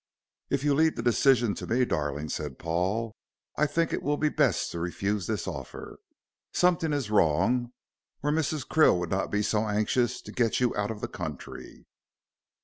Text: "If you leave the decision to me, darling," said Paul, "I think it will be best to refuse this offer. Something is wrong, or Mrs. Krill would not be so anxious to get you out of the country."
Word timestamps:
"If 0.49 0.63
you 0.63 0.73
leave 0.73 0.95
the 0.95 1.03
decision 1.03 1.53
to 1.53 1.67
me, 1.67 1.85
darling," 1.85 2.29
said 2.29 2.57
Paul, 2.57 3.15
"I 3.55 3.67
think 3.67 3.93
it 3.93 4.01
will 4.01 4.17
be 4.17 4.29
best 4.29 4.71
to 4.71 4.79
refuse 4.79 5.27
this 5.27 5.47
offer. 5.47 5.99
Something 6.53 6.91
is 6.91 7.11
wrong, 7.11 7.71
or 8.23 8.31
Mrs. 8.31 8.67
Krill 8.67 8.97
would 8.97 9.11
not 9.11 9.29
be 9.29 9.43
so 9.43 9.67
anxious 9.67 10.19
to 10.23 10.31
get 10.31 10.59
you 10.59 10.75
out 10.75 10.89
of 10.89 11.01
the 11.01 11.07
country." 11.07 11.85